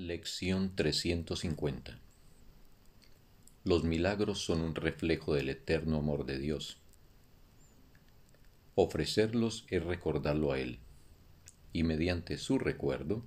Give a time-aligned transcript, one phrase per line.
[0.00, 2.00] Lección 350
[3.64, 6.78] Los milagros son un reflejo del eterno amor de Dios.
[8.76, 10.78] Ofrecerlos es recordarlo a Él
[11.74, 13.22] y mediante su recuerdo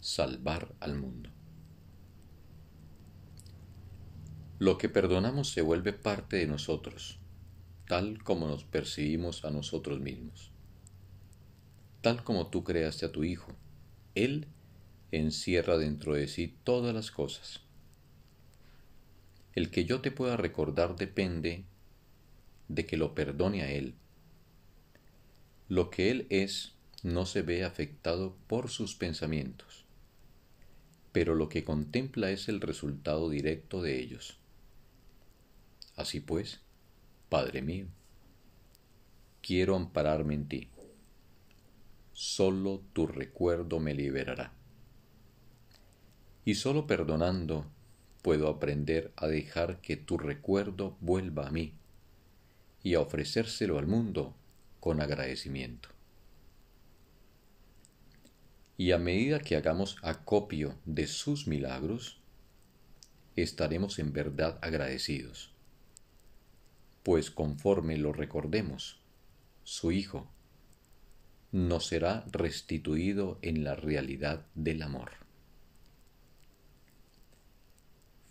[0.00, 1.30] salvar al mundo.
[4.58, 7.20] Lo que perdonamos se vuelve parte de nosotros,
[7.86, 10.50] tal como nos percibimos a nosotros mismos.
[12.00, 13.52] Tal como tú creaste a tu Hijo,
[14.16, 14.48] Él
[15.10, 17.60] encierra dentro de sí todas las cosas.
[19.54, 21.64] El que yo te pueda recordar depende
[22.68, 23.94] de que lo perdone a Él.
[25.68, 29.84] Lo que Él es no se ve afectado por sus pensamientos,
[31.12, 34.38] pero lo que contempla es el resultado directo de ellos.
[35.96, 36.60] Así pues,
[37.28, 37.86] Padre mío,
[39.40, 40.68] quiero ampararme en ti.
[42.12, 44.52] Solo tu recuerdo me liberará
[46.48, 47.66] y solo perdonando
[48.22, 51.74] puedo aprender a dejar que tu recuerdo vuelva a mí
[52.82, 54.34] y a ofrecérselo al mundo
[54.80, 55.90] con agradecimiento.
[58.78, 62.18] Y a medida que hagamos acopio de sus milagros,
[63.36, 65.52] estaremos en verdad agradecidos,
[67.02, 69.02] pues conforme lo recordemos,
[69.64, 70.26] su Hijo
[71.52, 75.27] nos será restituido en la realidad del amor.